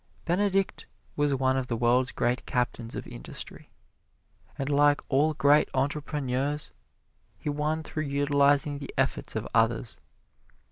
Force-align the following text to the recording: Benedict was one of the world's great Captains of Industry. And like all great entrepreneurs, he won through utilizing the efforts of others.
Benedict 0.25 0.87
was 1.15 1.35
one 1.35 1.55
of 1.57 1.67
the 1.67 1.77
world's 1.77 2.11
great 2.11 2.43
Captains 2.47 2.95
of 2.95 3.05
Industry. 3.05 3.69
And 4.57 4.67
like 4.67 4.99
all 5.09 5.35
great 5.35 5.69
entrepreneurs, 5.75 6.71
he 7.37 7.49
won 7.51 7.83
through 7.83 8.05
utilizing 8.05 8.79
the 8.79 8.91
efforts 8.97 9.35
of 9.35 9.47
others. 9.53 9.99